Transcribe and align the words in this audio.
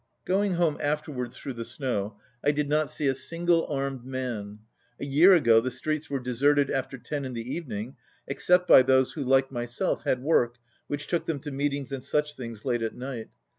93 0.27 0.35
Going 0.35 0.51
home 0.53 0.77
afterwards 0.81 1.37
through 1.37 1.53
the 1.53 1.63
snow, 1.63 2.19
I 2.43 2.49
did 2.51 2.67
not 2.67 2.89
see 2.89 3.05
a 3.05 3.13
single 3.13 3.67
armed 3.67 4.03
man. 4.03 4.57
A 4.99 5.05
year 5.05 5.33
ago 5.33 5.61
the 5.61 5.69
streets 5.69 6.09
were 6.09 6.19
deserted 6.19 6.71
after 6.71 6.97
ten 6.97 7.23
in 7.23 7.33
the 7.33 7.47
evening 7.53 7.97
except 8.27 8.67
by 8.67 8.81
those 8.81 9.11
who, 9.13 9.21
like 9.21 9.51
myself, 9.51 10.01
(had 10.01 10.23
work 10.23 10.55
which 10.87 11.05
took 11.05 11.27
them 11.27 11.37
to 11.41 11.51
meetings 11.51 11.91
and 11.91 12.03
such 12.03 12.35
things 12.35 12.65
late 12.65 12.81
at 12.81 12.95
night. 12.95 13.29